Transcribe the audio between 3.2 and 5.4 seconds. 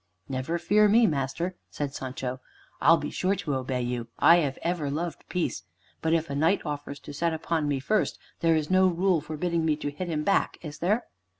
to obey you; I have ever loved